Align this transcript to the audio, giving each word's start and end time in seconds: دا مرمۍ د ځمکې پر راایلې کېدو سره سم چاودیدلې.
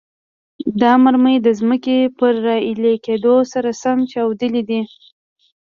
دا 0.81 0.91
مرمۍ 1.03 1.35
د 1.41 1.47
ځمکې 1.59 1.97
پر 2.17 2.33
راایلې 2.47 2.93
کېدو 3.05 3.35
سره 3.51 3.69
سم 3.81 3.97
چاودیدلې. 4.11 4.81